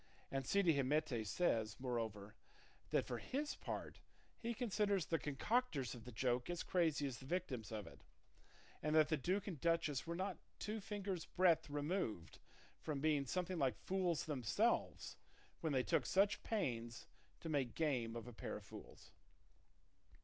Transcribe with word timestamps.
And 0.31 0.47
Cide 0.47 0.65
Hamete 0.73 1.23
says, 1.27 1.79
moreover, 1.79 2.33
that 2.89 3.05
for 3.05 3.19
his 3.19 3.53
part 3.55 3.99
he 4.39 4.55
considers 4.55 5.05
the 5.05 5.19
concocters 5.19 5.93
of 5.93 6.05
the 6.05 6.11
joke 6.11 6.49
as 6.49 6.63
crazy 6.63 7.05
as 7.05 7.19
the 7.19 7.27
victims 7.27 7.71
of 7.71 7.85
it, 7.85 8.01
and 8.81 8.95
that 8.95 9.09
the 9.09 9.15
duke 9.15 9.45
and 9.45 9.61
duchess 9.61 10.07
were 10.07 10.15
not 10.15 10.39
two 10.57 10.79
fingers' 10.81 11.25
breadth 11.27 11.69
removed 11.69 12.39
from 12.79 12.99
being 12.99 13.27
something 13.27 13.59
like 13.59 13.77
fools 13.77 14.25
themselves 14.25 15.17
when 15.59 15.71
they 15.71 15.83
took 15.83 16.07
such 16.07 16.41
pains 16.41 17.05
to 17.39 17.47
make 17.49 17.75
game 17.75 18.15
of 18.15 18.27
a 18.27 18.33
pair 18.33 18.55
of 18.57 18.63
fools. 18.65 19.11